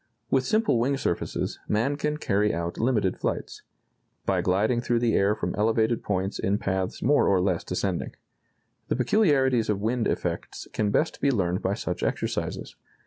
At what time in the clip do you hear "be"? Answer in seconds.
11.21-11.29